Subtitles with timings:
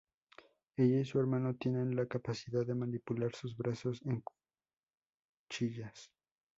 [0.77, 4.23] Ella y su hermano tienen la capacidad de manipular sus brazos en
[5.47, 6.09] cuchillas.